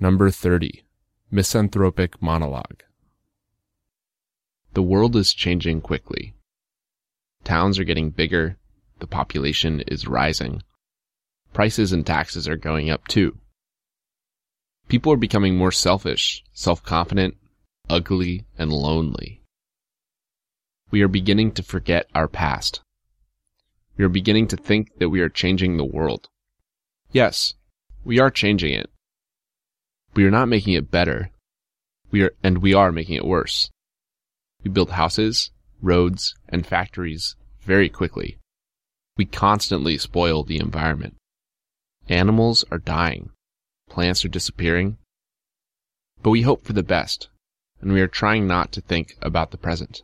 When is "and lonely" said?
18.58-19.42